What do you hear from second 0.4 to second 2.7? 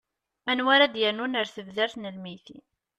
anwa ara d-yernun ar tebdart n lmeyytin